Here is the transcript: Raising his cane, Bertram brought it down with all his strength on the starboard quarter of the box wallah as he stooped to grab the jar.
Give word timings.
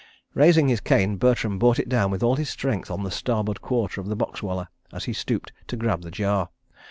Raising 0.33 0.67
his 0.67 0.79
cane, 0.79 1.17
Bertram 1.17 1.59
brought 1.59 1.77
it 1.77 1.87
down 1.87 2.09
with 2.09 2.23
all 2.23 2.35
his 2.35 2.49
strength 2.49 2.89
on 2.89 3.03
the 3.03 3.11
starboard 3.11 3.61
quarter 3.61 4.01
of 4.01 4.07
the 4.07 4.15
box 4.15 4.41
wallah 4.41 4.67
as 4.91 5.03
he 5.05 5.13
stooped 5.13 5.53
to 5.67 5.77
grab 5.77 6.01
the 6.01 6.09
jar. 6.09 6.49